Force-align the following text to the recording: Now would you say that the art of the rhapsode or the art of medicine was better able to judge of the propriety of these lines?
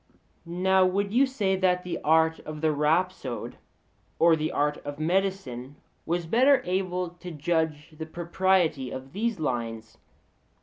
Now 0.47 0.83
would 0.83 1.13
you 1.13 1.27
say 1.27 1.55
that 1.57 1.83
the 1.83 2.01
art 2.03 2.39
of 2.39 2.61
the 2.61 2.71
rhapsode 2.71 3.57
or 4.17 4.35
the 4.35 4.51
art 4.51 4.77
of 4.77 4.97
medicine 4.99 5.75
was 6.07 6.25
better 6.25 6.63
able 6.65 7.09
to 7.11 7.29
judge 7.29 7.91
of 7.91 7.99
the 7.99 8.07
propriety 8.07 8.89
of 8.89 9.13
these 9.13 9.39
lines? 9.39 9.99